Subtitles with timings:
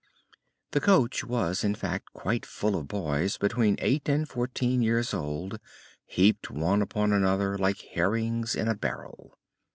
[0.71, 5.59] The coach was, in fact, quite full of boys between eight and fourteen years old,
[6.07, 9.37] heaped one upon another like herrings in a barrel.